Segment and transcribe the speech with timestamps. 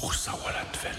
[0.00, 0.94] Hochsauerlandwelle.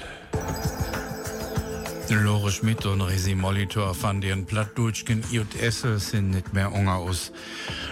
[2.09, 7.31] Lore Schmidt und Resi Molitor van den Plattdutschken Iut Esse sind nicht mehr unger aus.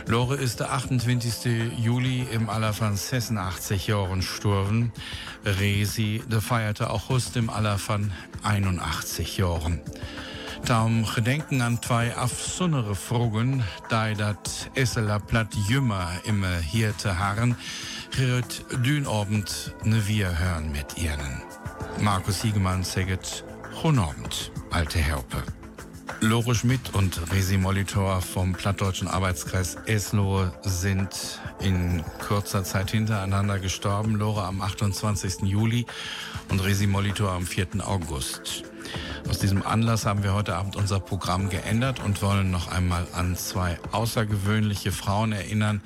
[0.07, 1.78] Lore ist der 28.
[1.78, 4.91] Juli im Alter von 86 Jahren gestorben.
[5.46, 8.12] Resi, der feierte August im Alter von
[8.44, 9.79] 81 Jahren.
[10.65, 17.55] Daum gedenken an zwei afsonnere Fragen, da dat Esseler Platt jümmer immer hier zu harren,
[18.16, 21.41] hört Dünabend ne Wir hören mit ihnen.
[21.99, 23.44] Markus Siegemann sagt,
[23.82, 25.44] Guten Abend, alte Herpe.
[26.22, 34.16] Lore Schmidt und Resi Molitor vom Plattdeutschen Arbeitskreis Eslohe sind in kurzer Zeit hintereinander gestorben.
[34.16, 35.44] Lore am 28.
[35.44, 35.85] Juli
[36.49, 37.68] und Resi Molitor am 4.
[37.85, 38.63] August.
[39.30, 43.35] Aus diesem Anlass haben wir heute Abend unser Programm geändert und wollen noch einmal an
[43.35, 45.82] zwei außergewöhnliche Frauen erinnern,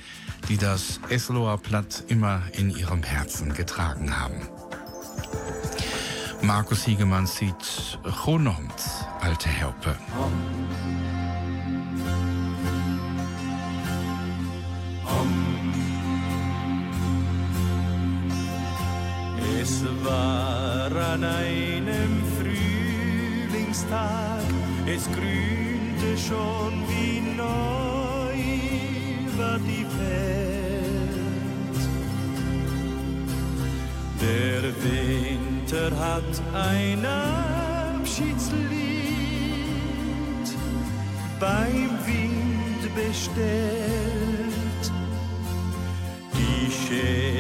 [0.50, 4.48] die das Esloher Platt immer in ihrem Herzen getragen haben.
[6.42, 8.84] Markus Hiegemann sieht Chonomt,
[9.20, 9.96] alte Herpe.
[19.62, 24.42] Es war an einem Frühlingstag,
[24.88, 27.81] es grünte schon wie neu
[29.42, 31.82] war die Welt.
[34.22, 38.60] Der Winter hat ein Abschiedslied
[41.40, 44.86] beim Wind bestellt.
[46.38, 47.31] Die Schäferin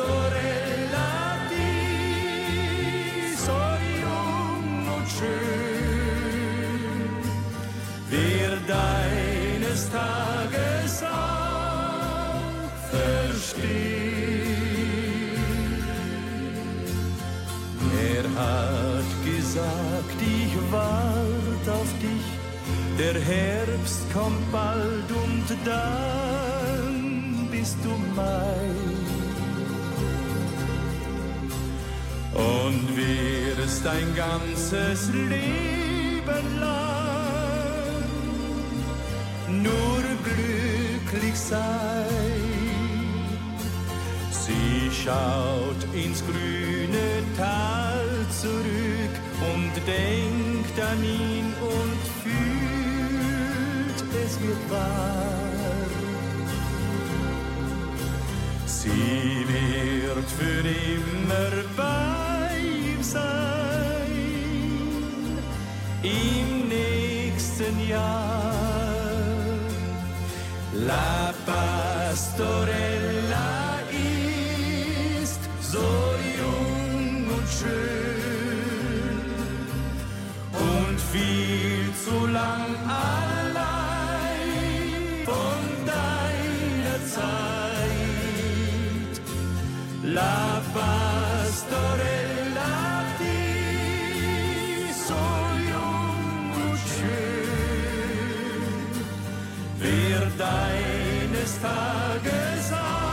[0.00, 3.60] Pastorella, die so
[4.02, 4.64] jung
[4.96, 6.30] und schön,
[8.08, 13.60] wer deines Tages auch versteht.
[18.00, 22.26] Er hat gesagt, ich wart auf dich,
[22.98, 28.79] der Herbst kommt bald und dann bist du mein.
[33.80, 38.04] Wirst dein ganzes Leben lang
[39.62, 42.06] nur glücklich sein.
[44.30, 49.14] Sie schaut ins grüne Tal zurück
[49.54, 55.88] und denkt an ihn und fühlt, es wird wahr.
[58.66, 63.49] Sie wird für immer bei ihm sein
[66.10, 68.54] im nächsten Jahr.
[70.72, 72.70] La Pastorella
[73.90, 75.88] ist so
[76.40, 79.20] jung und schön
[80.52, 83.72] und viel zu lang allein
[85.24, 89.14] von deiner Zeit.
[90.02, 90.40] La
[90.74, 92.19] Pastorella,
[100.40, 103.10] deines Tages auch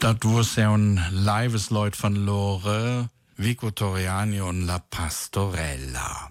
[0.00, 6.30] Das war ja ein Leibesleut von Lore, Vico Toriani und La Pastorella.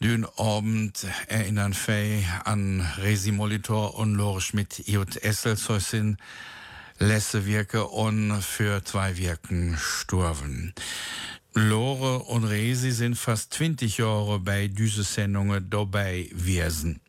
[0.00, 6.18] Den Abend erinnern Fei an Resi Molitor und Lore Schmidt Iot Essel so sind
[7.00, 10.74] Lesse Wirke und für zwei Wirken sturven.
[11.54, 17.00] Lore und Resi sind fast 20 Jahre bei diese Sendungen dabei gewesen.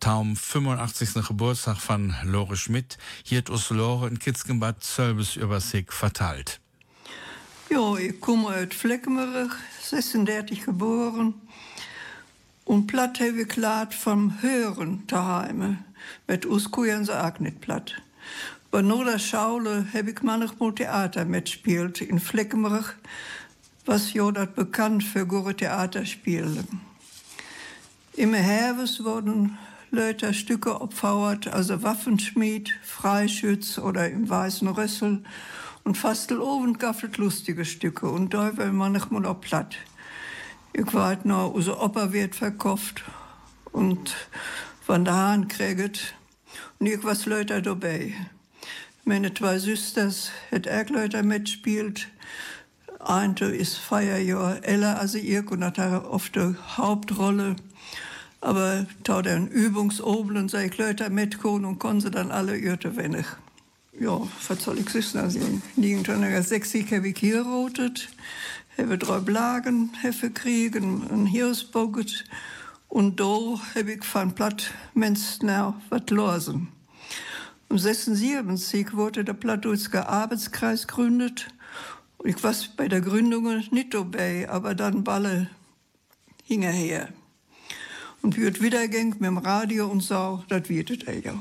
[0.00, 1.26] Taum 85.
[1.26, 6.60] Geburtstag von Lore Schmidt hier aus Lore in Kitzgenbad selbst über sich verteilt.
[7.70, 11.34] Ja, ich komme aus Fleckenberg, 36 geboren.
[12.64, 15.84] Und platt habe ich klar vom Hören daheim.
[16.26, 17.94] Mit uns können sie auch nicht platt.
[18.74, 22.96] Bei der Schaule habe ich manchmal Theater mitgespielt in Fleckenberg,
[23.86, 26.64] was ja dort bekannt für gute Theaterspiele.
[28.14, 29.58] Im Herbst wurden
[29.92, 35.22] Leute Stücke opfauert, also Waffenschmied, Freischütz oder im Weißen Rössel.
[35.84, 39.76] Und fast oben gab es lustige Stücke und da war manchmal auch platt.
[40.72, 43.04] Ich war halt noch, unser Opa wird verkauft
[43.70, 44.16] und
[44.84, 46.16] von der Hahn kriegt
[46.80, 48.14] und ich war Leute dabei.
[49.06, 50.14] Meine zwei Schwestern
[50.50, 52.08] hat auch Leute mitgespielt.
[53.00, 54.62] Eine ist Feierjahr
[54.98, 57.56] als ich und hat oft die Hauptrolle.
[58.40, 63.26] Aber da ein Übungsobel und sei Leute mitkommen und konnten sie dann alle irrte wenig.
[64.00, 65.22] Ja, was soll ich sagen?
[65.22, 65.38] Also,
[65.76, 68.08] irgendwann 60 habe ich hier rotet,
[68.78, 72.24] habe drei Blagen habe kriegen, ein Hirsboget
[72.88, 75.50] und da habe ich von Platt Menschen
[75.90, 76.68] was losen.
[77.68, 81.48] Um 76 wurde der Plattdeutsche Arbeitskreis gegründet.
[82.24, 85.50] Ich war bei der Gründung nicht dabei, aber dann balle
[86.44, 87.08] hinterher.
[88.22, 91.34] Und wird wieder ging mit dem Radio und so, das wird es ja.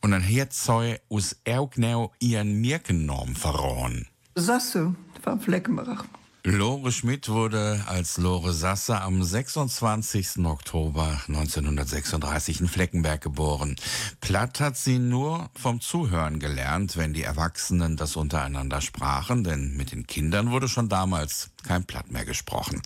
[0.00, 4.08] Und dann hat sie aus Ergnau ihren Mirkennorm verloren.
[4.34, 6.04] Sasse von Fleckenbach.
[6.44, 10.44] Lore Schmidt wurde als Lore Sasse am 26.
[10.44, 13.76] Oktober 1936 in Fleckenberg geboren.
[14.20, 19.92] Platt hat sie nur vom Zuhören gelernt, wenn die Erwachsenen das untereinander sprachen, denn mit
[19.92, 22.82] den Kindern wurde schon damals kein Platt mehr gesprochen.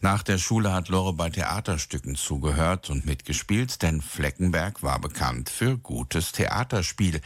[0.00, 5.78] Nach der Schule hat Lore bei Theaterstücken zugehört und mitgespielt, denn Fleckenberg war bekannt für
[5.78, 7.20] gutes Theaterspiel.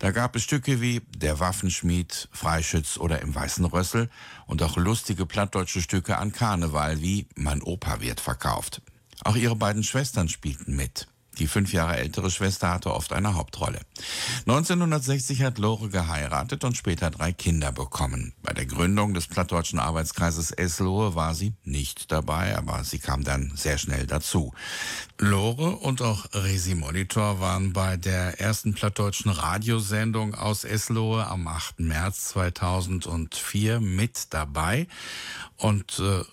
[0.00, 4.10] Da gab es Stücke wie Der Waffenschmied, Freischütz oder Im Weißen Rössel
[4.46, 8.82] und auch lustige plattdeutsche Stücke an Karneval wie Mein Opa wird verkauft.
[9.22, 11.06] Auch ihre beiden Schwestern spielten mit.
[11.38, 13.80] Die fünf Jahre ältere Schwester hatte oft eine Hauptrolle.
[14.46, 18.34] 1960 hat Lore geheiratet und später drei Kinder bekommen.
[18.42, 23.52] Bei der Gründung des plattdeutschen Arbeitskreises Eslohe war sie nicht dabei, aber sie kam dann
[23.56, 24.52] sehr schnell dazu.
[25.18, 31.80] Lore und auch Resi Monitor waren bei der ersten plattdeutschen Radiosendung aus Eslohe am 8.
[31.80, 34.86] März 2004 mit dabei
[35.56, 36.24] und äh,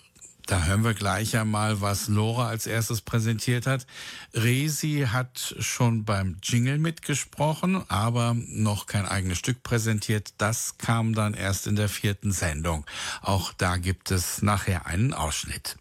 [0.46, 3.86] da hören wir gleich einmal, was Lora als erstes präsentiert hat.
[4.34, 10.34] Resi hat schon beim Jingle mitgesprochen, aber noch kein eigenes Stück präsentiert.
[10.38, 12.84] Das kam dann erst in der vierten Sendung.
[13.20, 15.76] Auch da gibt es nachher einen Ausschnitt.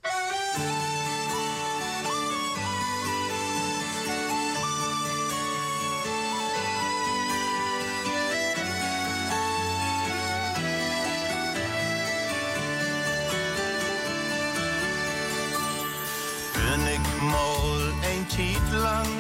[0.57, 1.10] Musik
[18.41, 19.13] Tiet lang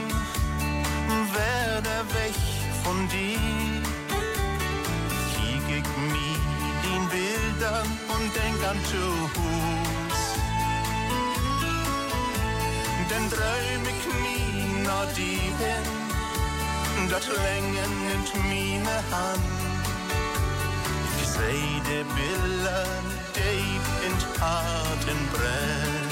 [1.37, 2.37] werde weg
[2.83, 3.83] von dir.
[5.31, 6.31] Kiek ich mi
[6.93, 8.79] in Bildern und denk an
[9.35, 10.21] Hus.
[13.11, 14.39] Denn träum ich mi
[14.87, 15.87] nach die hin,
[17.11, 19.49] dat längen in mine Hand.
[21.21, 22.85] Ich seh de Bilder,
[23.35, 26.11] deep in Taten brennt.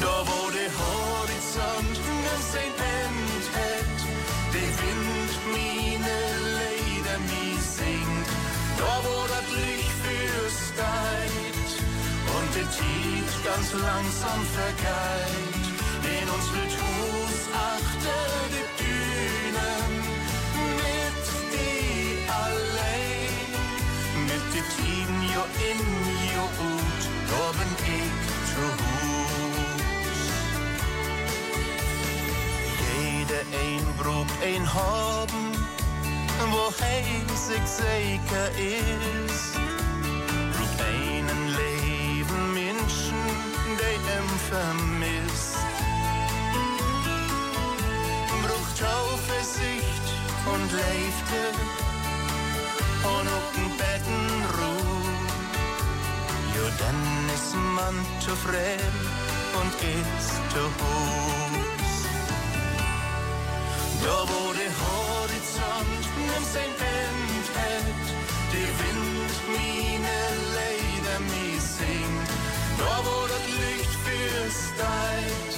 [0.00, 0.53] Da wo
[0.84, 4.00] Horizont nur sein End hat,
[4.54, 6.16] der Wind meine
[6.58, 8.28] Leder mi singt,
[8.78, 11.70] da wo das Licht fürs Deit
[12.36, 15.66] und der Tiet ganz langsam vergeht,
[16.20, 17.38] in uns wird Hus
[17.72, 18.22] achter
[18.54, 19.92] die Dünen,
[20.84, 23.50] mit die allein,
[24.28, 25.80] mit die Tiden jo in
[26.34, 28.14] jo ut, da bin ich
[28.50, 28.93] zu Hus.
[33.34, 35.50] Jeder een broek een haben,
[36.50, 37.04] wo hij
[37.46, 39.40] zich zeker is.
[40.50, 43.24] Broek einen leven Menschen,
[43.78, 45.56] die hem vermisst.
[48.42, 50.06] Broek Tauversicht
[50.52, 51.42] und leefte,
[53.02, 54.26] und op den Betten
[54.56, 55.04] ruh.
[56.54, 59.08] Jo, dann ist man zu fremd
[59.60, 61.73] und ist zu hoch.
[64.04, 68.06] Ja, wo der Horizont nimmt sein Wind hält,
[68.52, 70.16] die Windmine
[70.58, 72.28] leider mich singt.
[72.78, 75.54] Da, wo das Licht fürs fürsteit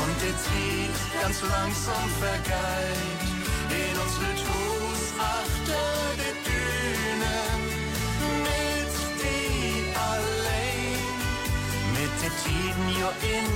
[0.00, 3.22] und der Zeit ganz langsam vergeht.
[3.70, 5.86] In unsere Tus achter
[6.20, 7.60] die Dünen
[8.46, 11.06] mit die allein.
[11.94, 13.48] Mit den Tiden, ja in,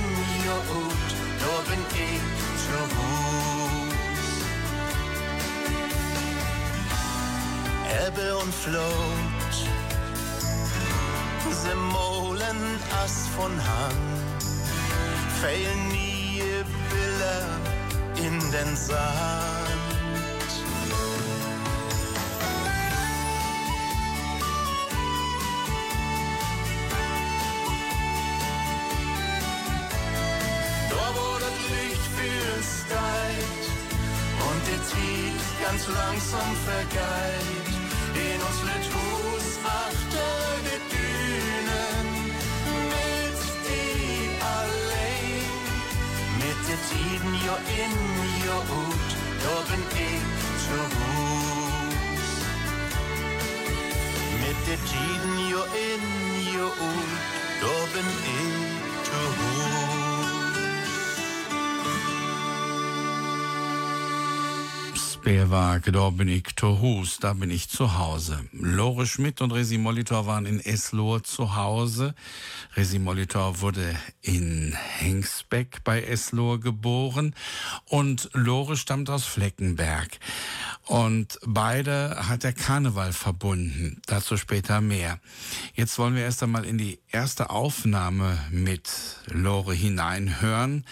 [0.45, 2.21] ja out, da bin ich
[2.63, 3.44] zur Ruhe.
[8.07, 9.55] Ebbe und Flut,
[11.49, 14.43] sie molen Ass von Hand,
[15.41, 16.41] fehlen nie
[16.91, 19.45] Bilder in den Sand.
[32.85, 33.67] Steigt
[34.47, 37.64] und die Zeit ganz langsam vergeht,
[38.47, 40.33] uns wird Hus achter
[40.65, 42.07] die Dünen
[42.93, 45.49] mit die allein,
[46.41, 47.95] mit den Tiden jo in
[48.45, 49.09] jo ut,
[49.43, 50.25] da bin ich
[50.65, 52.29] zu Hus.
[54.43, 56.03] Mit den Tiden jo in
[56.55, 57.13] jo ut,
[57.61, 59.94] da bin ich zu Hus.
[65.25, 68.45] Speerwerk, da bin ich zu Hus, da bin ich zu Hause.
[68.51, 72.13] Lore Schmidt und Resi Molitor waren in Eslohe zu Hause.
[72.75, 77.33] Resi Molitor wurde in Hengsbeck bei Eslohe geboren
[77.85, 80.19] und Lore stammt aus Fleckenberg.
[80.85, 84.01] Und beide hat der Karneval verbunden.
[84.07, 85.19] Dazu später mehr.
[85.73, 88.89] Jetzt wollen wir erst einmal in die erste Aufnahme mit
[89.27, 90.85] Lore hineinhören.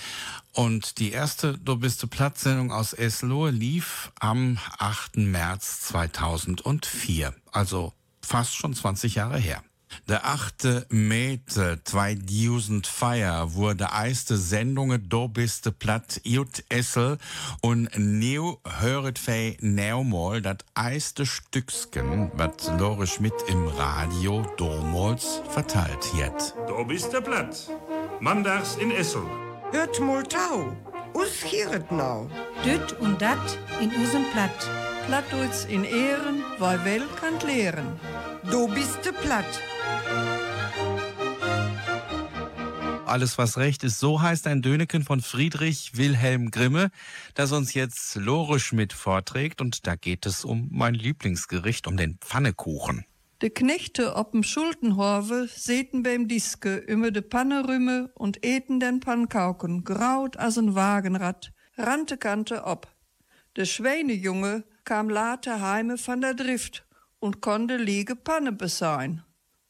[0.54, 5.18] Und die erste Du bist Platzsendung aus Eslohe lief am 8.
[5.18, 7.34] März 2004.
[7.52, 9.64] Also fast schon 20 Jahre her.
[10.08, 10.88] Der 8.
[10.90, 17.18] März 2004 wurde eiste Sendungen Do biste platt Jut Essel
[17.62, 26.14] und new höret fei neumol dat eiste Stücksken, wat Lore Schmidt im Radio Domols verteilt
[26.16, 26.54] hat.
[26.68, 27.70] Da bist du platt.
[28.20, 29.24] Mandags in Essel.
[29.72, 30.76] Hört mal tau.
[31.14, 32.30] Us hieret nau.
[32.66, 34.70] Düt und dat in unserem Platt.
[35.08, 38.00] Plattdeutsch in Ehren, weil Well kann lehren.
[38.50, 39.46] Du bist platt.
[43.06, 46.90] Alles, was recht ist, so heißt ein Döneken von Friedrich Wilhelm Grimme,
[47.36, 49.60] das uns jetzt Lore Schmidt vorträgt.
[49.60, 53.06] Und da geht es um mein Lieblingsgericht, um den Pfannekuchen.
[53.42, 59.84] De Knechte op'm Schultenhorve seten beim Diske immer de Panne rümme und eten den Pankauken,
[59.84, 62.88] graut as een Wagenrad, rannte kante ob.
[63.58, 66.86] De Schweinejunge kam later heime van der Drift
[67.20, 69.24] und konnte liege Panne besein.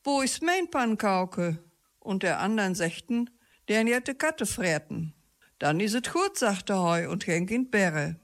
[0.04, 1.63] Wo is mein Pankauke?
[2.04, 3.30] Und der andern sechten,
[3.70, 5.14] deren jette Katte fräten.
[5.58, 8.20] Dann is het gut, sagte Heu und ging in Berre.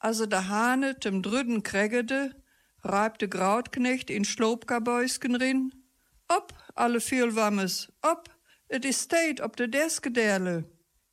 [0.00, 2.34] Also der Hane tem drüden krägede,
[2.82, 5.72] reibte Grautknecht in Schlopkabäusken rin.
[6.28, 8.28] Op, alle viel wammes, op,
[8.68, 10.64] et is steht op de Deskedärle.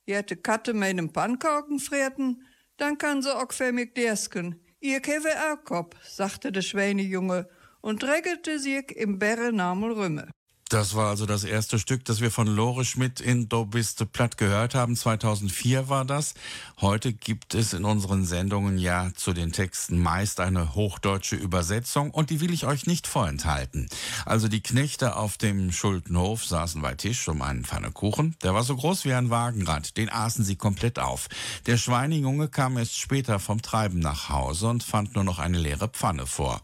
[0.04, 2.42] Jette Katte meinem Pankauken fräten,
[2.76, 4.60] dann kann se auch für mich desken.
[4.80, 7.48] Ihr kewe auch kop, sagte der Schweinejunge
[7.80, 10.30] und regelte sich im Berre namel Rümme.
[10.68, 14.06] Das war also das erste Stück, das wir von Lore Schmidt in Do bist du
[14.06, 14.96] platt gehört haben.
[14.96, 16.34] 2004 war das.
[16.80, 22.30] Heute gibt es in unseren Sendungen ja zu den Texten meist eine hochdeutsche Übersetzung und
[22.30, 23.88] die will ich euch nicht vorenthalten.
[24.24, 28.34] Also die Knechte auf dem Schultenhof saßen bei Tisch um einen Pfannekuchen.
[28.42, 29.96] Der war so groß wie ein Wagenrad.
[29.96, 31.28] Den aßen sie komplett auf.
[31.66, 35.86] Der Schweinejunge kam erst später vom Treiben nach Hause und fand nur noch eine leere
[35.86, 36.60] Pfanne vor.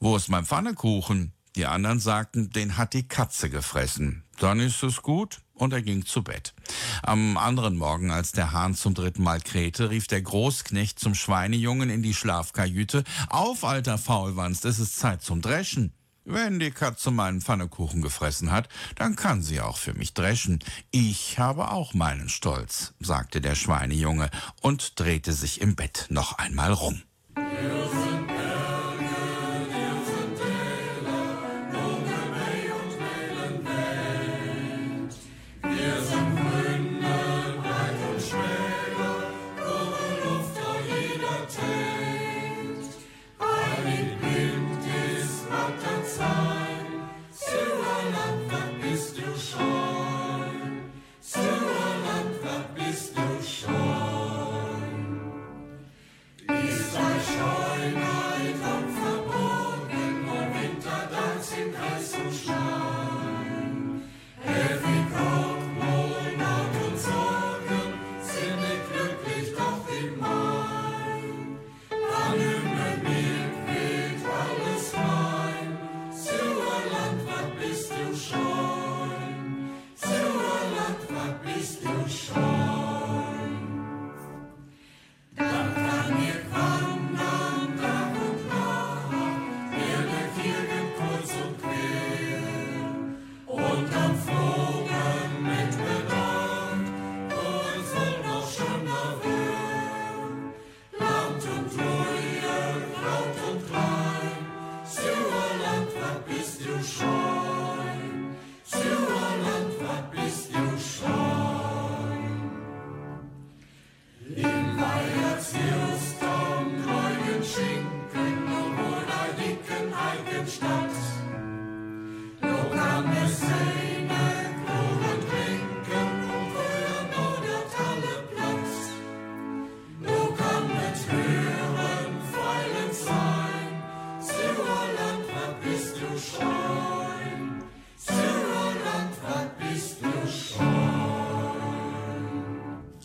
[0.00, 1.32] Wo ist mein Pfannekuchen?
[1.58, 4.22] Die anderen sagten, den hat die Katze gefressen.
[4.38, 6.54] Dann ist es gut und er ging zu Bett.
[7.02, 11.90] Am anderen Morgen, als der Hahn zum dritten Mal krähte, rief der Großknecht zum Schweinejungen
[11.90, 15.92] in die Schlafkajüte, Auf, alter Faulwanst, es ist Zeit zum Dreschen.
[16.24, 20.60] Wenn die Katze meinen Pfannekuchen gefressen hat, dann kann sie auch für mich dreschen.
[20.92, 26.72] Ich habe auch meinen Stolz, sagte der Schweinejunge und drehte sich im Bett noch einmal
[26.72, 27.02] rum.
[27.34, 28.37] Ist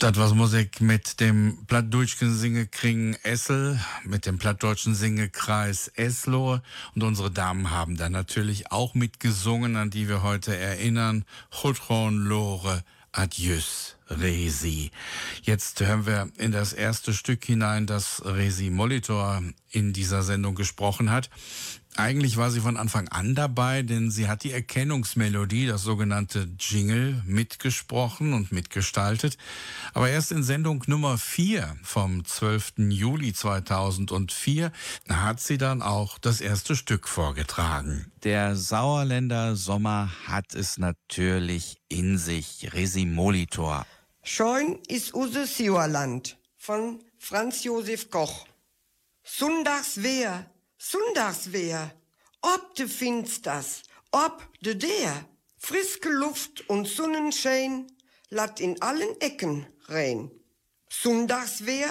[0.04, 6.60] Das war Musik mit dem plattdeutschen Singekring Essel, mit dem plattdeutschen Singekreis Eslohe.
[6.94, 11.24] Und unsere Damen haben da natürlich auch mitgesungen, an die wir heute erinnern.
[11.50, 14.90] Chutron Lore, Adieus, Resi.
[15.40, 21.10] Jetzt hören wir in das erste Stück hinein, das Resi Molitor in dieser Sendung gesprochen
[21.10, 21.30] hat.
[21.96, 27.22] Eigentlich war sie von Anfang an dabei, denn sie hat die Erkennungsmelodie, das sogenannte Jingle,
[27.24, 29.38] mitgesprochen und mitgestaltet.
[29.92, 32.74] Aber erst in Sendung Nummer 4 vom 12.
[32.88, 34.72] Juli 2004
[35.08, 38.10] hat sie dann auch das erste Stück vorgetragen.
[38.24, 42.72] Der Sauerländer Sommer hat es natürlich in sich.
[42.72, 43.86] Resimolitor.
[44.24, 48.46] Scheun ist unser Sauerland von Franz Josef Koch.
[49.22, 50.46] Sonntagswehr
[50.90, 51.94] Sonntagswehr,
[52.42, 57.90] ob de Finsters, ob de der, friske Luft und Sonnenschein,
[58.28, 60.30] lat in allen Ecken rein.
[60.90, 61.88] Sonntagswehr,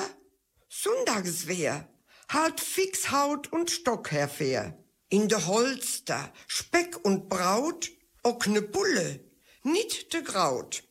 [0.69, 1.89] Sonntagswehr,
[2.29, 4.77] halt fix Haut und Stock herfair.
[5.10, 7.89] In de Holster, Speck und Braut,
[8.21, 9.21] ook ne Bulle,
[9.63, 10.84] nit de Graut.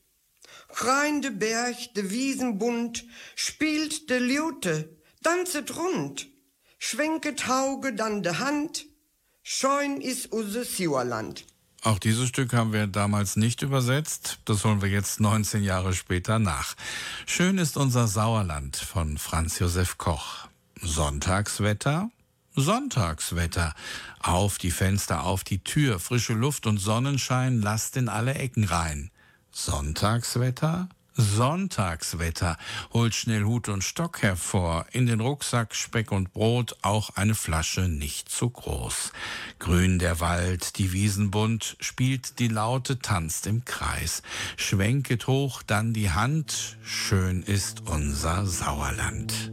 [0.70, 3.04] Rein de Berg, de Wiesenbund,
[3.36, 6.31] spielt de Lute, danzet rund
[6.82, 8.86] schwenket Hauge dann de Hand,
[9.44, 11.44] scheun is use Sauerland.
[11.84, 14.40] Auch dieses Stück haben wir damals nicht übersetzt.
[14.44, 16.74] Das holen wir jetzt 19 Jahre später nach.
[17.24, 20.48] Schön ist unser Sauerland von Franz Josef Koch.
[20.80, 22.10] Sonntagswetter?
[22.56, 23.74] Sonntagswetter.
[24.20, 29.10] Auf die Fenster, auf die Tür, frische Luft und Sonnenschein lasst in alle Ecken rein.
[29.52, 30.88] Sonntagswetter?
[31.14, 32.56] Sonntagswetter.
[32.92, 34.86] Holt schnell Hut und Stock hervor.
[34.92, 39.12] In den Rucksack Speck und Brot, auch eine Flasche nicht zu groß.
[39.58, 44.22] Grün der Wald, die Wiesen bunt, spielt die Laute, tanzt im Kreis.
[44.56, 49.52] Schwenket hoch dann die Hand, schön ist unser Sauerland.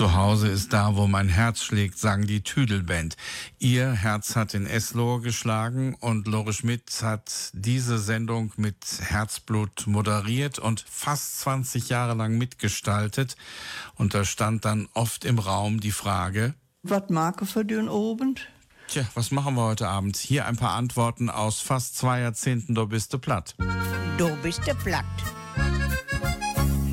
[0.00, 3.18] Zu Hause ist da, wo mein Herz schlägt, sagen die Tüdelband.
[3.58, 10.58] Ihr Herz hat in Eslohe geschlagen und Lore Schmidt hat diese Sendung mit Herzblut moderiert
[10.58, 13.36] und fast 20 Jahre lang mitgestaltet.
[13.94, 18.48] Und da stand dann oft im Raum die Frage, Was mag für den Abend?
[18.88, 20.16] Tja, was machen wir heute Abend?
[20.16, 23.54] Hier ein paar Antworten aus fast zwei Jahrzehnten, du bist du platt.
[24.16, 25.04] Du bist der platt.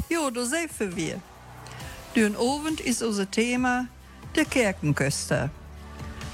[0.09, 1.21] Jo, da sehen wir.
[2.17, 3.85] Den Abend ist unser Thema
[4.35, 5.51] der Kerkenköster.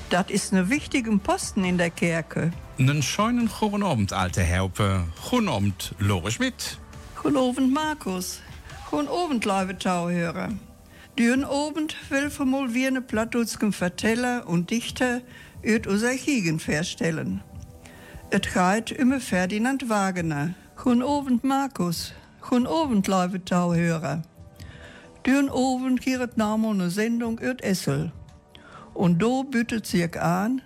[0.10, 2.54] Das ist eine wichtige Posten in der Kerke.
[2.80, 5.04] Einen schönen guten Abend, alte Herpe.
[5.30, 6.78] Guten Abend, Lore Schmidt.
[7.22, 8.40] Guten Abend, Markus.
[8.90, 10.54] Guten Abend, liebe Tauhörer.
[11.20, 15.20] Den Abend will mal wie eine Plattdeutsche Verteller und Dichter
[15.64, 17.44] über unser Gegend verstellen.
[18.30, 20.54] Es geht um Ferdinand Wagner.
[20.82, 22.14] Guten Abend, Markus.
[22.40, 24.24] Guten Abend, liebe Tauhörer.
[25.26, 28.12] Den Abend gibt nochmal eine Sendung über Essel.
[28.94, 30.62] Und da bietet sich an,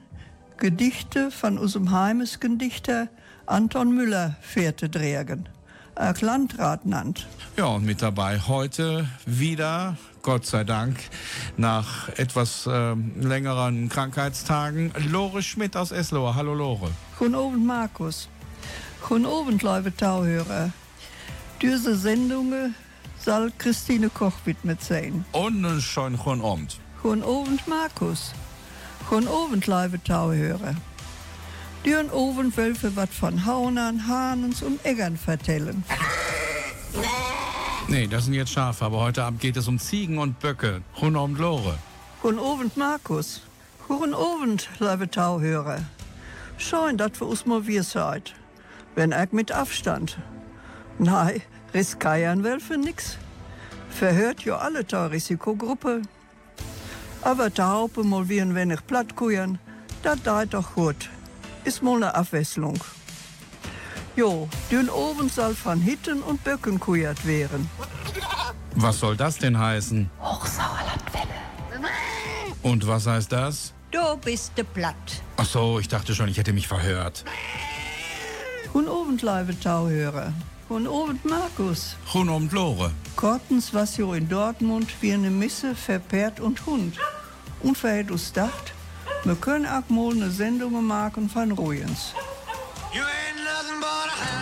[0.58, 3.08] Gedichte von unserem heimischen Dichter
[3.46, 5.48] Anton Müller ferzudrehen.
[5.94, 7.28] Er Landrat nannt.
[7.56, 10.98] Ja, und mit dabei heute wieder, Gott sei Dank,
[11.58, 16.34] nach etwas äh, längeren Krankheitstagen, Lore Schmidt aus Eslohe.
[16.34, 16.90] Hallo Lore.
[17.20, 18.28] Guten Abend, Markus.
[19.08, 20.72] Guten Abend, liebe Tauhörer.
[21.62, 22.76] Diese Sendungen
[23.24, 25.26] soll Christine Koch widmet sein.
[25.32, 26.80] Und einen schönen guten Abend.
[27.02, 28.34] Guten Abend, Markus.
[29.10, 30.76] Guten Abend, liebe Tauhörer.
[32.10, 35.84] Abend will wir was von Haunern, Hahnens und Eggern vertellen.
[37.88, 40.82] Nee, das sind jetzt Schafe, aber heute Abend geht es um Ziegen und Böcke.
[41.00, 41.78] Guten Abend, Lore.
[42.22, 43.42] Guten Abend, Markus.
[43.88, 45.80] Guten Abend, liebe Tauhörer.
[46.58, 48.34] Schön, dass wir uns mal wir seid.
[48.96, 50.18] Wenn ich mit Abstand.
[51.00, 51.42] Nein,
[51.74, 53.18] riskieren will für nix.
[53.90, 56.02] Verhört ja alle die Risikogruppe.
[57.22, 59.60] Aber da Haupe mal wie ein wenig Plattkujen,
[60.04, 61.10] das deit doch gut.
[61.64, 62.80] Ist mal eine Abwechslung.
[64.16, 67.70] Jo, den Oben soll von Hitten und Böcken kujert werden.
[68.76, 70.10] Was soll das denn heißen?
[70.22, 71.38] Hochsauerlandwelle.
[72.64, 73.74] Und was heißt das?
[73.92, 74.96] Du bist der platt.
[75.38, 77.24] Ach so, ich dachte schon, ich hätte mich verhört.
[78.74, 80.34] Guten Abend, liebe Tauhörer.
[80.70, 81.96] Guten Abend, Markus.
[82.12, 82.92] Guten Abend, Lore.
[83.16, 86.98] Kortens was jo in Dortmund wie eine Misse verpehrt und Hund.
[87.64, 88.74] Und verhält uns dacht,
[89.24, 92.14] wir können auch mal eine Sendung machen von Rujens.
[92.94, 94.37] You ain't nothing but a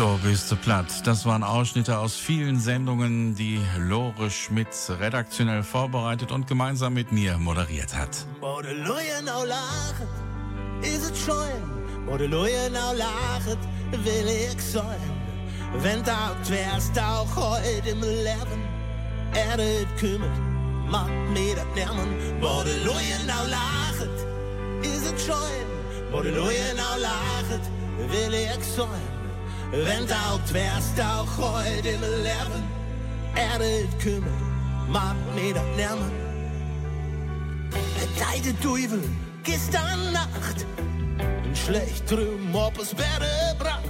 [0.00, 1.06] Du bist platt.
[1.06, 7.36] Das waren Ausschnitte aus vielen Sendungen, die Lore Schmidt redaktionell vorbereitet und gemeinsam mit mir
[7.36, 8.24] moderiert hat.
[8.40, 10.08] Modeloje nou lachen,
[10.80, 12.04] is het schoon.
[12.06, 13.58] Modeloje nou lachen,
[13.90, 15.00] wil ik zijn.
[15.82, 18.62] Wenn du wärst auch heute im Leben,
[19.34, 20.38] er het kümmert,
[20.88, 22.38] macht mir das Nerven.
[22.40, 24.10] Modeloje nou lachen,
[24.80, 25.66] is het schoon.
[26.10, 27.60] Modeloje nou lachen,
[28.08, 29.19] will ich sein.
[29.72, 30.14] Wenn du
[30.52, 32.64] wärst auch heute im Leben,
[33.36, 33.60] er
[34.02, 34.32] kümmert,
[34.88, 36.10] macht mir das Nerven.
[38.18, 39.02] Deine Teufel
[39.44, 40.66] gestern Nacht
[41.50, 43.82] ein schlecht Trum ob es Bäre bracht.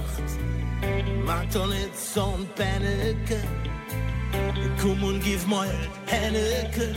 [1.25, 3.41] Mag doch nicht so ein Panneke.
[4.81, 5.67] Komm und gib mal
[6.05, 6.95] Henneke.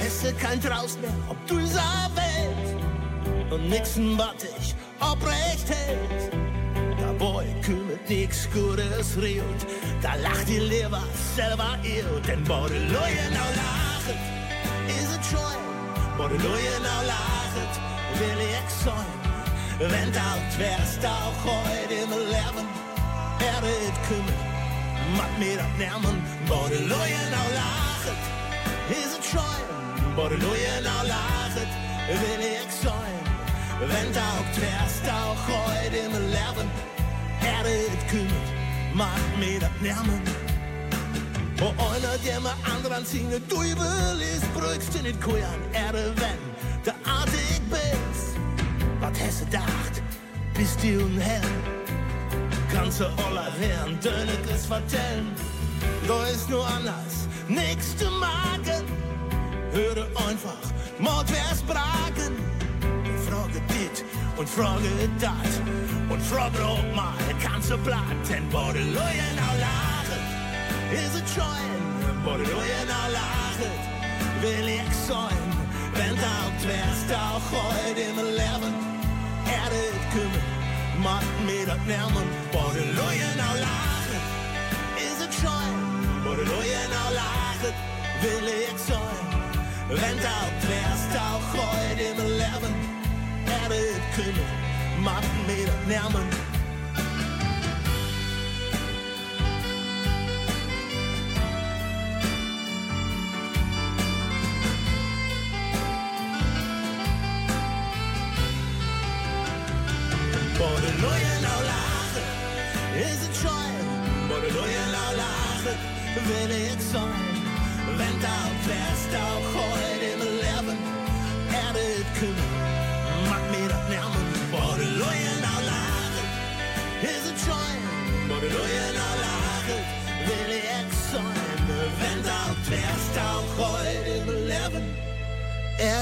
[0.00, 6.51] Es ist kein Traust mehr, ob du Welt und nixen, was dich obrecht hält.
[8.08, 9.66] Nix Gutes rielt,
[10.02, 11.02] da lacht die Leber
[11.34, 14.20] selber ihr, denn Bordeloje now lachet,
[14.86, 15.60] is het schon.
[16.18, 17.74] Bordeloje nou lachet,
[18.18, 19.12] will ich sein.
[19.78, 22.66] Wenn du alt wärst, auch heute im Leben,
[23.38, 24.44] er het kümmert,
[25.16, 26.22] macht mir das Nerven.
[26.48, 28.22] Bordeloje nou lachet,
[28.90, 30.14] is het schon.
[30.16, 31.72] Bordeloje nou lachet,
[32.20, 33.22] will ich sein.
[33.80, 36.91] Wenn du alt wärst, auch heute im Leben,
[37.42, 38.48] er het kümmert,
[38.94, 40.22] macht mir das Nerven.
[41.60, 46.42] Og einer, der med andre sine Teufel ist, brückst du nicht kujan, er wenn
[46.84, 48.36] der artig bist.
[49.00, 50.02] Was hast du gedacht,
[50.54, 51.64] bist du ein Held?
[52.72, 55.34] Kannst du aller Herren Dönekes vertellen?
[56.08, 57.28] Da ist nur anders,
[57.96, 58.84] zu machen.
[59.72, 60.62] Höre einfach,
[60.98, 62.51] Mord wär's bragen.
[63.52, 64.04] Ich frage dit
[64.38, 65.52] und frage dat.
[66.08, 67.12] Und frage auch mal,
[67.42, 70.02] kannst du platt, denn Bordelojen au lachen
[70.92, 71.70] is het schoon,
[72.24, 73.60] maar de rode nou lacht,
[74.40, 75.42] wil ik zijn.
[75.92, 78.74] Wenn du wärst auch heute im Leben,
[79.56, 80.48] er det kümmert,
[81.02, 84.20] macht mir das Nerven, både Leuen auch lachen,
[85.08, 85.68] ist es scheu,
[86.24, 87.74] både Leuen auch lachen,
[88.22, 89.26] will ich sein.
[89.88, 93.01] Wenn du wärst auch heute im Leben,
[93.64, 94.52] er det kümmert,
[95.00, 96.51] macht mir das Nerven,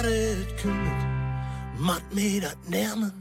[0.05, 1.07] er det kümmert,
[1.79, 3.13] macht mir das Nerven.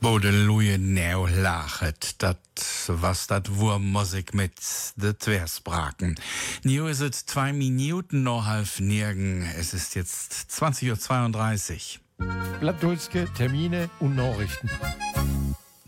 [0.00, 2.38] Bodeloeie Neu lachet, dat
[2.86, 6.16] was dat Wurmusik mit de Twersbraken.
[6.62, 9.42] Nio is het zwei Minuten noch halb nirgen.
[9.58, 12.58] Es ist jetzt 20.32 Uhr.
[12.60, 14.70] Blattdulske, Termine und Nachrichten.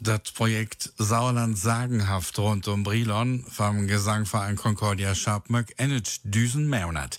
[0.01, 7.19] Das Projekt Sauerland sagenhaft rund um Brilon vom Gesangverein Concordia Scharpmöck endet düsen Monat.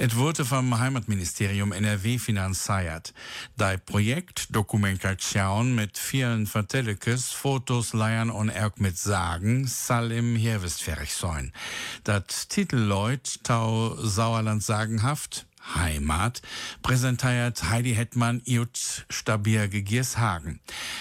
[0.00, 3.12] Es wurde vom Heimatministerium NRW finanziert.
[3.56, 10.84] Das Projekt Dokumentation mit vielen Vertellekes, Fotos, Leiern und auch mit Sagen soll im Herbst
[10.84, 11.52] fertig sein.
[12.04, 16.42] Das Titelleut Tau Sauerland sagenhaft Heimat
[16.82, 20.60] präsentiert Heidi Hetman Jut Stabierge Giershagen.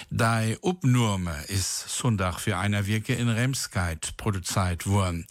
[0.10, 5.26] Die Upnurme ist Sonntag für einer Wirke in Remskeit produziert worden.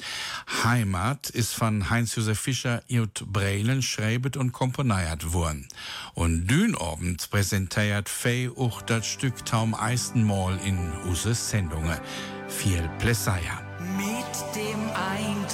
[0.65, 5.69] Heimat ist von Heinz-Josef Fischer Jut Brelen schreibet und komponiert worden.
[6.15, 11.99] Und Dünobend präsentiert Fei auch das Stück Taum Eistenmal in Uses Sendungen.
[12.49, 13.61] Viel Plessaya.
[13.97, 15.46] Mit dem Eintritt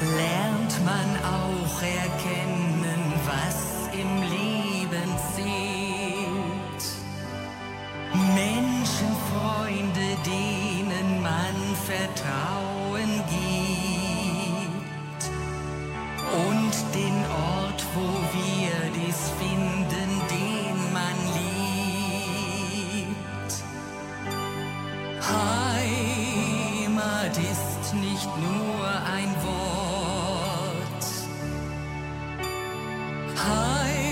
[0.00, 6.84] lernt man auch erkennen, was im Leben zählt.
[8.34, 13.60] Menschen, Freunde, denen man Vertrauen gibt.
[16.32, 17.16] Und den
[17.54, 23.08] Ort, wo wir dies finden, den man liebt.
[26.48, 29.69] Heimat ist nicht nur ein Wort.
[33.40, 34.09] Heimat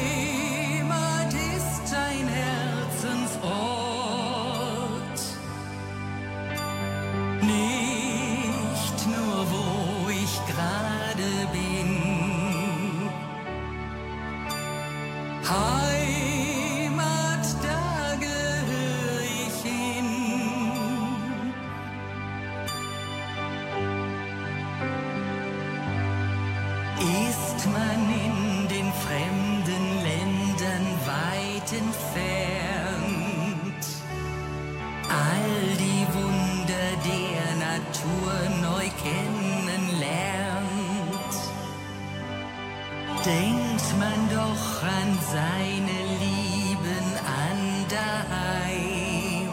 [45.33, 47.09] seine Lieben
[47.45, 47.59] an
[47.91, 49.53] daheim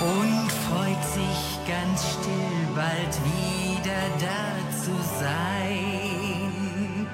[0.00, 4.46] und freut sich ganz still bald wieder da
[4.82, 7.06] zu sein.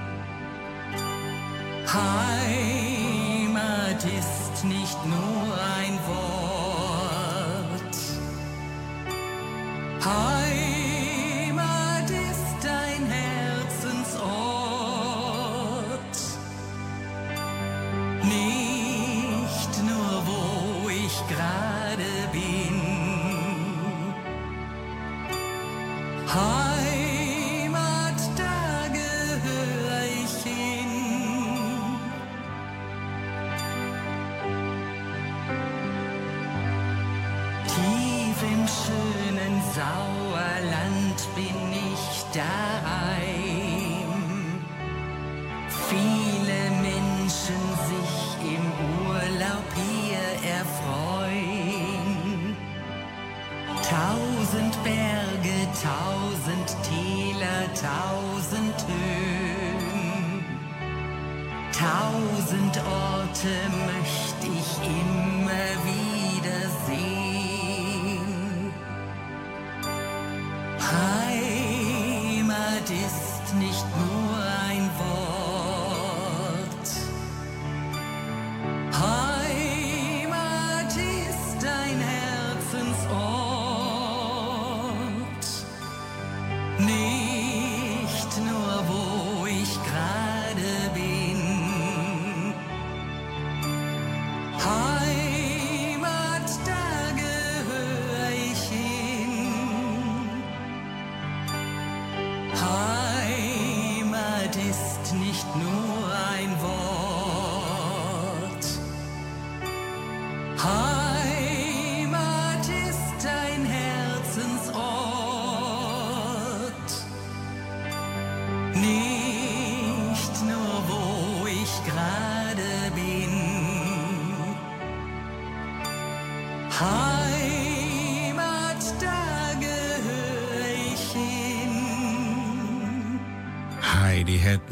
[1.92, 3.20] Heimat
[4.04, 6.47] ist nicht nur ein Wort.
[54.18, 60.44] Tausend Berge, tausend Täler, tausend Höhen.
[61.72, 63.54] Tausend Orte
[63.87, 68.72] möchte ich immer wieder sehen.
[70.90, 72.07] Heimat
[72.90, 74.17] ist nicht nur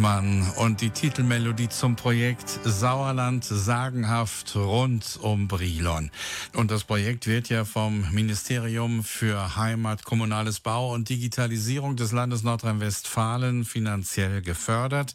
[0.06, 6.12] Hetmann und die Titelmelodie zum Projekt Sauerland sagenhaft rund um Brilon.
[6.56, 12.44] Und das Projekt wird ja vom Ministerium für Heimat, Kommunales Bau und Digitalisierung des Landes
[12.44, 15.14] Nordrhein-Westfalen finanziell gefördert.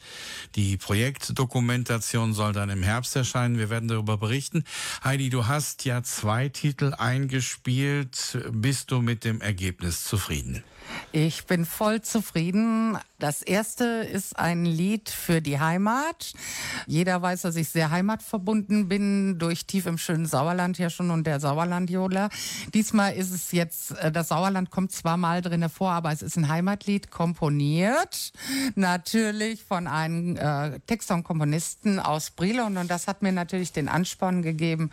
[0.54, 3.58] Die Projektdokumentation soll dann im Herbst erscheinen.
[3.58, 4.66] Wir werden darüber berichten.
[5.04, 8.38] Heidi, du hast ja zwei Titel eingespielt.
[8.52, 10.64] Bist du mit dem Ergebnis zufrieden?
[11.12, 12.98] Ich bin voll zufrieden.
[13.20, 16.34] Das erste ist ein Lied für die Heimat.
[16.88, 21.28] Jeder weiß, dass ich sehr heimatverbunden bin, durch tief im schönen Sauerland ja schon und
[21.32, 22.30] der Sauerlandjodler.
[22.74, 26.36] Diesmal ist es jetzt, äh, das Sauerland kommt zwar mal drin vor, aber es ist
[26.36, 28.34] ein Heimatlied komponiert.
[28.76, 33.88] Natürlich von einem äh, Texter und Komponisten aus Brilon und das hat mir natürlich den
[33.88, 34.92] Ansporn gegeben,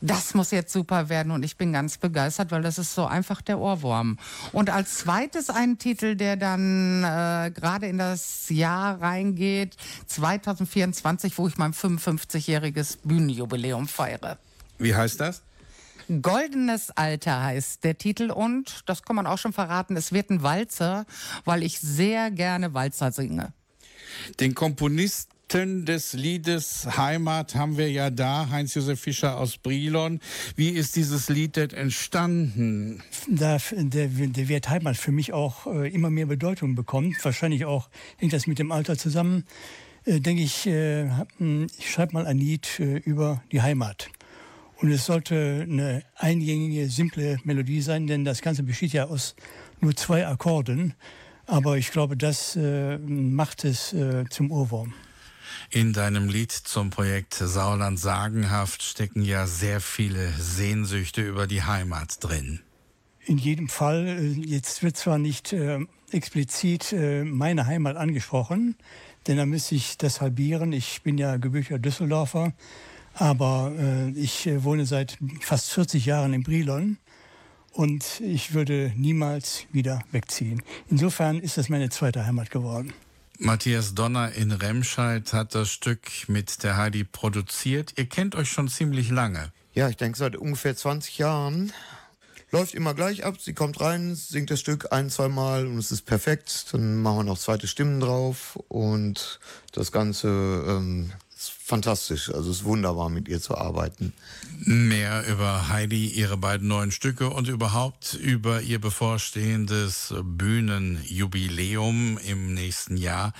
[0.00, 3.42] das muss jetzt super werden und ich bin ganz begeistert, weil das ist so einfach
[3.42, 4.18] der Ohrwurm.
[4.52, 11.48] Und als zweites ein Titel, der dann äh, gerade in das Jahr reingeht, 2024, wo
[11.48, 14.38] ich mein 55-jähriges Bühnenjubiläum feiere.
[14.78, 15.42] Wie heißt das?
[16.22, 20.42] Goldenes Alter heißt der Titel und, das kann man auch schon verraten, es wird ein
[20.42, 21.04] Walzer,
[21.44, 23.52] weil ich sehr gerne Walzer singe.
[24.40, 30.20] Den Komponisten des Liedes Heimat haben wir ja da, Heinz-Josef Fischer aus Brilon.
[30.56, 33.02] Wie ist dieses Lied denn entstanden?
[33.28, 37.22] Da, der, der Wert Heimat für mich auch äh, immer mehr Bedeutung bekommt.
[37.24, 39.44] Wahrscheinlich auch hängt das mit dem Alter zusammen.
[40.04, 41.06] Äh, denke ich, äh,
[41.78, 44.10] ich schreibe mal ein Lied äh, über die Heimat.
[44.80, 49.34] Und es sollte eine eingängige, simple Melodie sein, denn das Ganze besteht ja aus
[49.80, 50.94] nur zwei Akkorden.
[51.46, 54.94] Aber ich glaube, das äh, macht es äh, zum Ohrwurm.
[55.70, 62.22] In deinem Lied zum Projekt Sauerland sagenhaft stecken ja sehr viele Sehnsüchte über die Heimat
[62.22, 62.60] drin.
[63.26, 65.80] In jedem Fall, äh, jetzt wird zwar nicht äh,
[66.12, 68.76] explizit äh, meine Heimat angesprochen,
[69.26, 70.72] denn da müsste ich das halbieren.
[70.72, 72.52] Ich bin ja gebürtiger Düsseldorfer,
[73.18, 76.98] aber äh, ich äh, wohne seit fast 40 Jahren in Brilon
[77.72, 80.62] und ich würde niemals wieder wegziehen.
[80.88, 82.92] Insofern ist das meine zweite Heimat geworden.
[83.38, 87.94] Matthias Donner in Remscheid hat das Stück mit der Heidi produziert.
[87.96, 89.52] Ihr kennt euch schon ziemlich lange.
[89.74, 91.72] Ja, ich denke seit ungefähr 20 Jahren.
[92.50, 93.36] Läuft immer gleich ab.
[93.40, 96.66] Sie kommt rein, singt das Stück ein, zwei Mal und es ist perfekt.
[96.72, 99.38] Dann machen wir noch zweite Stimmen drauf und
[99.72, 100.28] das Ganze
[100.66, 101.12] ähm,
[101.68, 102.32] fantastisch.
[102.32, 104.12] Also es ist wunderbar, mit ihr zu arbeiten.
[104.64, 112.96] Mehr über Heidi, ihre beiden neuen Stücke und überhaupt über ihr bevorstehendes Bühnenjubiläum im nächsten
[112.96, 113.32] Jahr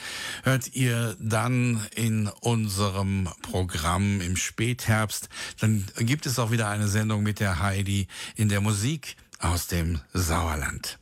[0.44, 5.28] hört ihr dann in unserem Programm im Spätherbst.
[5.60, 8.06] Dann gibt es auch wieder eine Sendung mit der Heidi
[8.36, 10.98] in der Musik aus dem Sauerland.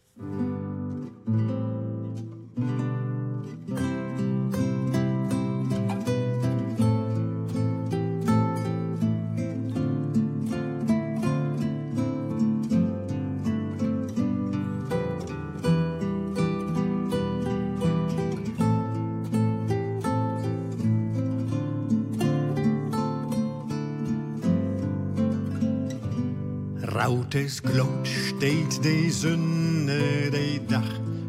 [27.07, 30.83] Rautes Glot steht die Sonne, die Dach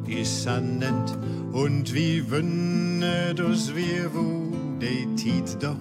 [0.08, 1.16] ist annent
[1.52, 4.52] und wie wünnet us wir, wo
[4.82, 5.76] die Tiet doch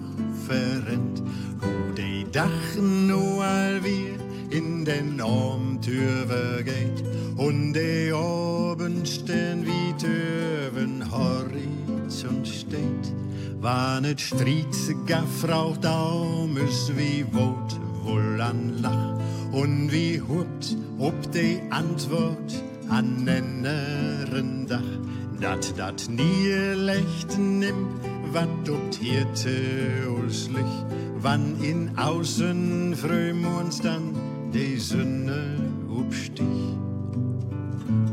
[0.45, 1.23] verrennt,
[1.59, 4.19] wo die Dach nur all wir
[4.55, 7.03] in den Armtür geht.
[7.35, 13.15] Und die Abendstern wie Töven Horizont steht.
[13.61, 21.59] Wann et Strieze gaffraucht Daumes wie Wot wohl an Lach und wie hupt ob die
[21.69, 25.07] Antwort an nenneren Dach
[25.39, 28.01] dat dat nie lecht nimmt,
[28.33, 30.85] wat doptierte uns Licht,
[31.21, 33.45] wann in außen fröm
[33.83, 34.15] dann
[34.53, 35.55] die Sonne
[35.89, 36.45] upstich.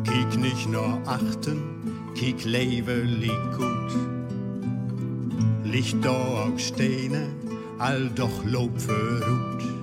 [0.04, 1.58] Kiek nicht nur achten,
[2.14, 3.90] kiek levelig gut.
[5.64, 7.28] Licht da auch Steine,
[7.78, 9.73] all doch Lob verruht.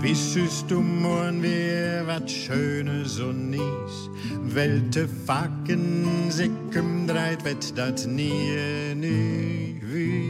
[0.00, 4.10] Wissest du morgen wer wat Schönes und nies,
[4.42, 10.25] Welte Facken sickem dreit, wett dat nie, nie wies.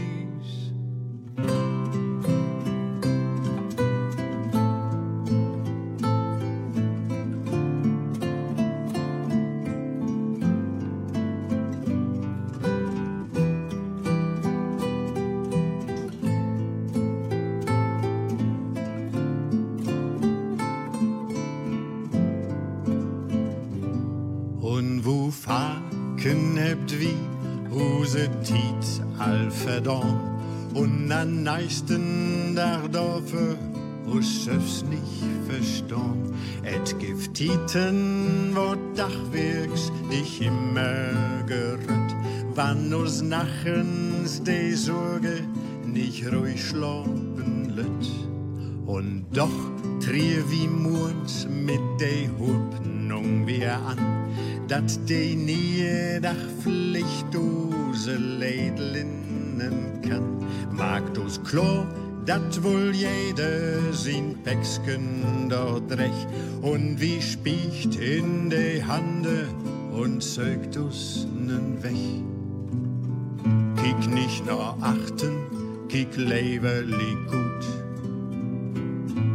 [31.26, 33.58] An neisten der Dorfe
[34.06, 36.32] us söfs nicht verstorn.
[36.62, 42.10] Et gibt Tieten, wo Dachwirks dich immer gerött,
[42.54, 45.40] wann us nachens de Sorge
[45.84, 48.06] nicht ruhig schlafen lütt.
[48.86, 49.58] Und doch
[50.00, 53.98] trie wie Murns mit de Hoffnung wir an,
[54.68, 60.45] dat de nie Dach Pflicht dose Lädlinnen kann.
[60.76, 61.86] Mag dus klar,
[62.24, 66.28] dat wohl jeder sin Päcksken dort recht
[66.60, 69.48] und wie spiecht in de Hande
[69.92, 72.24] und zögt us nen weg.
[73.76, 75.34] Kiek nicht nur achten,
[75.88, 77.64] kiek leverlig gut.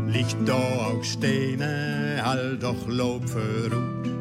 [0.08, 4.21] Liegt da auch Steine, all doch Lob verruht.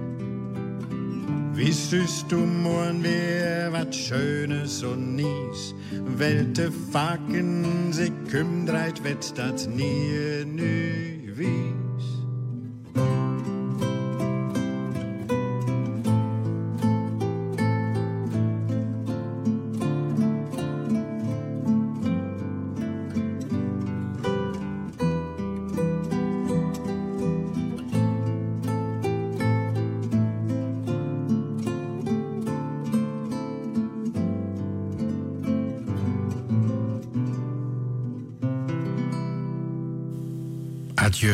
[1.60, 5.74] Wissest du morgen wer wat Schönes und nies,
[6.16, 12.09] Welte Facken sich kümmert, wett dat nie, nie wies.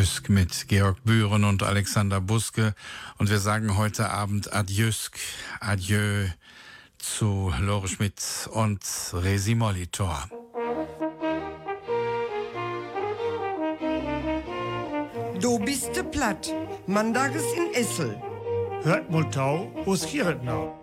[0.07, 2.77] Adjösk mit Georg Bühren und Alexander Buske.
[3.19, 5.19] Und wir sagen heute Abend Adjösk,
[5.59, 6.29] Adieu
[6.97, 8.81] zu Lore Schmidt und
[9.13, 10.29] Resi Molitor.
[15.41, 16.55] Du bist de platt.
[16.87, 18.17] Mandages in Essel.
[18.85, 20.79] Hört mal tau, wo's hier now?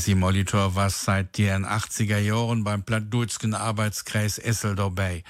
[0.00, 5.24] Resi Molitor war seit den 80er Jahren beim Plattdütschen Arbeitskreis Essel dabei.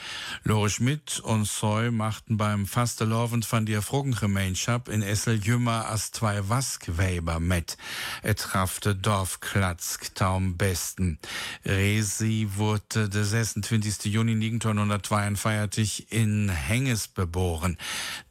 [0.44, 6.48] Lore Schmidt und Soy machten beim Fastelovend von der Frogengemeinschaft in Essel jümmer als zwei
[6.48, 7.78] Waskweber mit.
[8.22, 11.18] Er trafte Dorfklatzk taum besten.
[11.64, 14.04] Resi wurde der 26.
[14.04, 17.76] Juni 1942 in Henges geboren.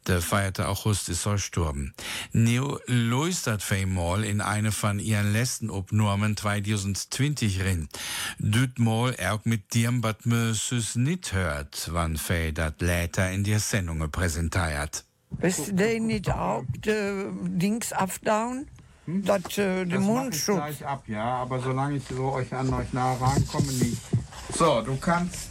[0.06, 1.92] Der feierte August ist er gestorben.
[2.32, 7.88] Neo luistert mal in eine von ihren letzten Obnormen 2020 rin.
[8.38, 10.16] Düt mal auch mit dem, was
[10.68, 15.04] süß nicht hört, wann Fei dat later in der Sendung präsentiert.
[15.30, 18.66] Weißt du denn nicht auch de Dings abdown?
[19.06, 19.24] Hm?
[19.24, 20.56] Dat, äh, Das mach ich Mundschutz.
[20.56, 23.98] gleich ab, ja, aber solange ich so euch an euch nah rankomme, nicht.
[24.56, 25.50] So, du kannst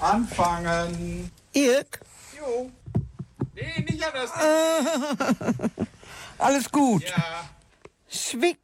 [0.00, 1.30] anfangen.
[1.52, 2.00] Irk?
[2.38, 2.70] Jo.
[3.54, 4.30] Nee, nicht anders.
[6.38, 7.04] Alles gut.
[7.04, 7.48] Ja.
[8.08, 8.58] Schwick,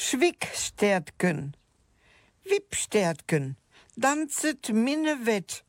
[0.00, 1.56] Schwickstärtken.
[2.44, 3.56] Wippstärtken.
[3.96, 5.64] Danzet minne wett.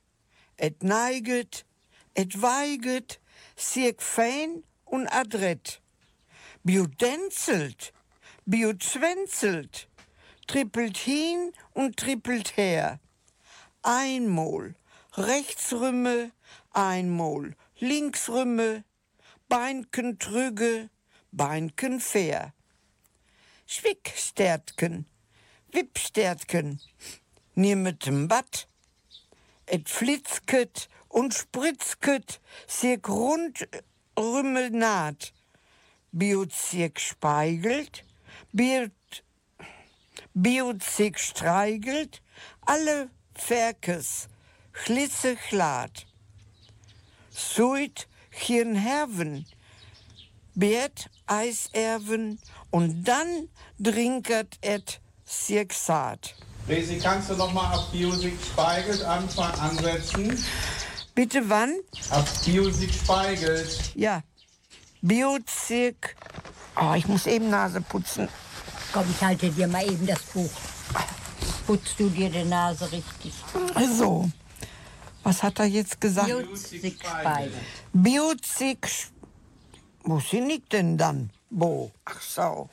[0.55, 1.65] Et neiget,
[2.13, 3.19] et weiget,
[3.55, 5.82] sieg fein und adrett.
[6.63, 7.91] Biudenzelt,
[8.45, 9.89] biuzwenzelt,
[10.45, 12.99] trippelt hin und trippelt her.
[13.82, 14.75] Einmal
[15.17, 16.32] rechtsrümme,
[16.69, 18.84] einmal linksrümme,
[19.47, 20.91] Beinken trüge,
[21.32, 22.53] Beinken fair.
[23.72, 25.05] Schwickstärtken,
[25.72, 26.82] Wippstärtken,
[27.53, 28.67] niemetem Bad.
[29.67, 33.67] Et flitzket und spritzket, sieg rund
[34.17, 35.34] rümmel naht.
[36.11, 38.03] Biot sieg speigelt,
[40.82, 42.24] sieg streigelt,
[42.61, 44.30] alle Ferkes,
[44.84, 46.07] glitze glad.
[47.30, 49.45] Suit hier Herven,
[50.60, 52.38] Bert Eiserven
[52.70, 53.47] und dann
[53.80, 56.36] drinkert et Sirksat.
[56.68, 60.43] Resi, kannst du noch mal auf Biosig Speigelt anfangen, ansetzen?
[61.16, 61.74] Bitte wann?
[62.10, 63.93] Auf Biosig Speigelt.
[63.95, 64.22] Ja.
[65.01, 66.18] Biozirk.
[66.76, 68.28] Oh, ich muss eben Nase putzen.
[68.91, 70.51] Komm, ich halte dir mal eben das Buch.
[71.66, 73.34] Putzt du dir die Nase richtig?
[73.76, 74.30] Also,
[75.24, 76.28] was hat er jetzt gesagt?
[76.28, 77.53] Biozig-Speigel.
[77.93, 79.10] Biozig.
[80.04, 81.30] Wo sind ich denn dann?
[81.50, 81.91] Wo?
[82.06, 82.70] Ach so.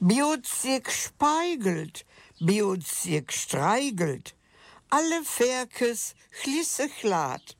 [0.00, 2.04] Biozig speigelt,
[2.40, 4.34] Biozig streigelt.
[4.90, 7.56] Alle Ferkes glisse glad.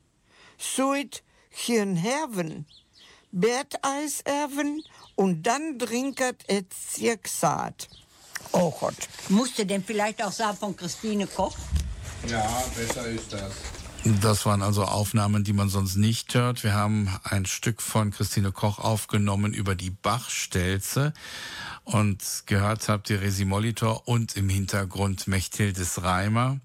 [0.57, 2.65] Suit chirn herven,
[3.31, 4.83] Berteis erven
[5.15, 7.87] und dann drinkert et Zirksat.
[8.51, 8.95] Oh Gott.
[9.29, 11.55] Musste denn vielleicht auch sagen von Christine Koch?
[12.27, 13.53] Ja, besser ist das.
[14.21, 16.63] Das waren also Aufnahmen, die man sonst nicht hört.
[16.63, 21.13] Wir haben ein Stück von Christine Koch aufgenommen über die Bachstelze
[21.83, 26.59] und gehört habt ihr Resi Molitor und im Hintergrund Mechthildes Reimer.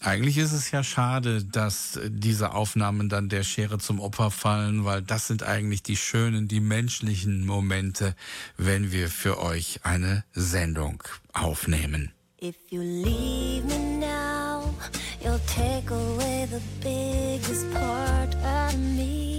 [0.00, 5.02] Eigentlich ist es ja schade, dass diese Aufnahmen dann der Schere zum Opfer fallen, weil
[5.02, 8.14] das sind eigentlich die schönen, die menschlichen Momente,
[8.56, 11.02] wenn wir für euch eine Sendung
[11.32, 12.12] aufnehmen.
[12.42, 14.11] If you leave me now,
[15.24, 19.31] you'll take away the biggest part of me.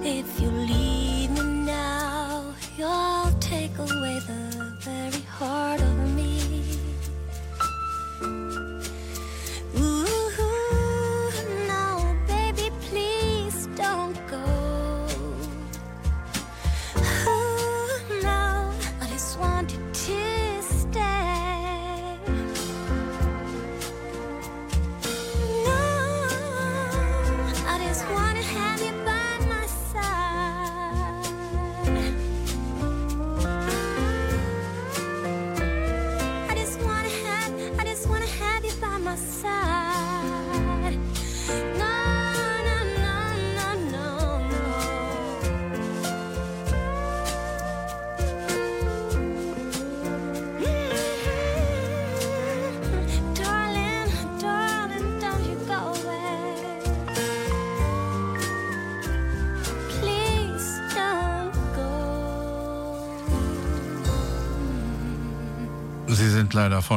[0.00, 0.57] If you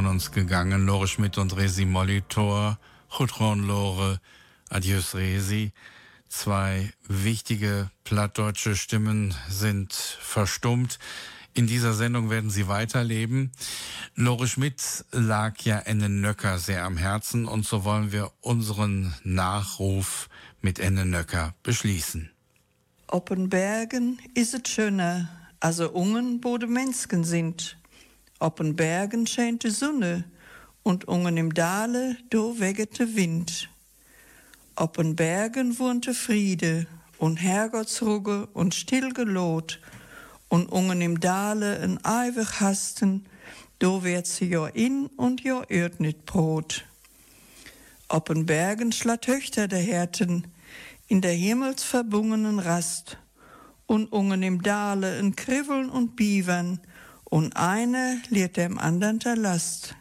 [0.01, 0.87] von uns gegangen.
[0.87, 2.79] Lore Schmidt und Resi Molitor.
[3.15, 4.19] Chutron Lore.
[4.67, 5.73] Adios Resi.
[6.27, 10.97] Zwei wichtige plattdeutsche Stimmen sind verstummt.
[11.53, 13.51] In dieser Sendung werden sie weiterleben.
[14.15, 20.29] Lore Schmidt lag ja Enne Nöcker sehr am Herzen und so wollen wir unseren Nachruf
[20.61, 22.31] mit Enne Nöcker beschließen.
[23.05, 25.29] Oppen Bergen is het schöner,
[25.59, 27.77] also ungen wo de Menschen sind.
[28.41, 30.23] Oppen Bergen scheint die Sonne
[30.81, 33.69] und ungen im Dale do weget de Wind.
[34.75, 36.87] Oppen Bergen wohnte Friede
[37.19, 39.79] und Herrgottsruge und stillgelot
[40.49, 43.27] und ungen im Dale en ewig hasten,
[43.77, 46.83] do wird sie jo in und jo ört nit Brot.
[48.09, 50.47] Oppen Bergen schlat Töchter der Härten,
[51.07, 53.19] in der himmelsverbungenen Rast,
[53.85, 56.79] und ungen im Dale en Kriveln und Bievern,
[57.31, 59.95] und eine lehrt dem andern der Last.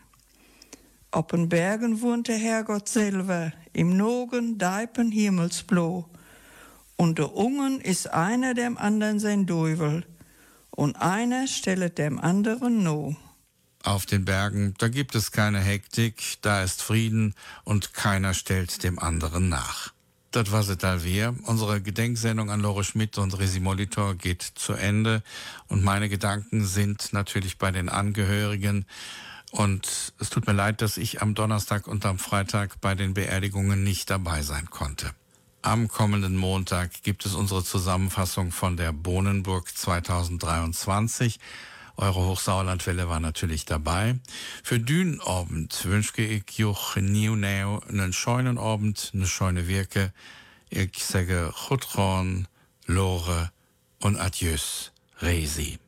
[1.13, 6.11] Oppen Bergen wohnt der Herrgott selber, im Nogen deipen Himmelsblo,
[6.97, 10.05] und der Ungen ist einer dem andern sein Deuvel,
[10.71, 13.17] und einer stellet dem anderen no.
[13.85, 18.99] Auf den Bergen, da gibt es keine Hektik, da ist Frieden und keiner stellt dem
[18.99, 19.93] anderen nach.
[20.31, 20.63] Das war
[21.03, 21.35] wir.
[21.43, 25.25] Unsere Gedenksendung an Lore Schmidt und Resi Molitor geht zu Ende.
[25.67, 28.87] Und meine Gedanken sind natürlich bei den Angehörigen.
[29.51, 33.83] Und es tut mir leid, dass ich am Donnerstag und am Freitag bei den Beerdigungen
[33.83, 35.11] nicht dabei sein konnte.
[35.63, 41.41] Am kommenden Montag gibt es unsere Zusammenfassung von der Bohnenburg 2023.
[42.01, 44.19] Eure Hochsauerlandwelle war natürlich dabei.
[44.63, 50.15] Für Dünenabend wünsche ich euch nieuw nieuw einen schönen Abend, eine schöne Wirke.
[50.71, 52.49] Ich sage Chutron,
[52.87, 53.51] Lore
[54.01, 55.79] und Adieus, Resi.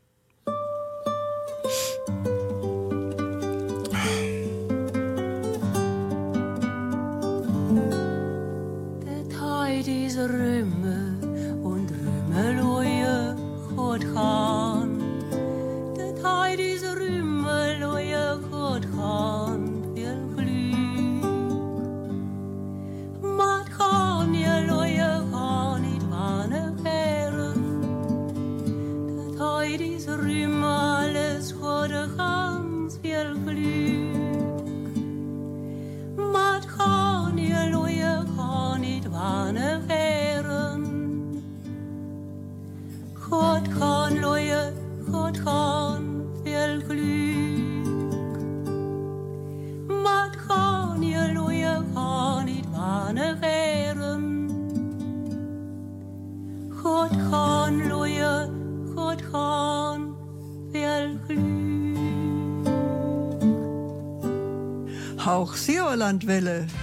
[66.02, 66.81] Hauch